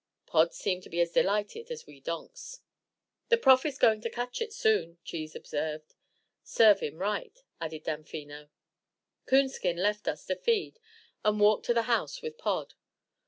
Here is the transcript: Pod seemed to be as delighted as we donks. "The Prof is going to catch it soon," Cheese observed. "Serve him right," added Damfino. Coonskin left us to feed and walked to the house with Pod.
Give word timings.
Pod 0.25 0.51
seemed 0.51 0.81
to 0.81 0.89
be 0.89 0.99
as 0.99 1.11
delighted 1.11 1.69
as 1.69 1.85
we 1.85 1.99
donks. 1.99 2.61
"The 3.29 3.37
Prof 3.37 3.67
is 3.67 3.77
going 3.77 4.01
to 4.01 4.09
catch 4.09 4.41
it 4.41 4.51
soon," 4.51 4.97
Cheese 5.03 5.35
observed. 5.35 5.93
"Serve 6.41 6.79
him 6.79 6.97
right," 6.97 7.43
added 7.59 7.83
Damfino. 7.83 8.49
Coonskin 9.27 9.77
left 9.77 10.07
us 10.07 10.25
to 10.25 10.35
feed 10.35 10.79
and 11.23 11.39
walked 11.39 11.67
to 11.67 11.75
the 11.75 11.83
house 11.83 12.23
with 12.23 12.39
Pod. 12.39 12.73